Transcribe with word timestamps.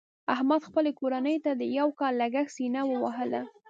احمد 0.33 0.61
خپلې 0.67 0.91
کورنۍ 0.99 1.37
ته 1.45 1.51
د 1.55 1.61
یو 1.79 1.87
کال 1.99 2.13
لګښت 2.21 2.53
سینه 2.57 2.81
ووهله. 2.87 3.41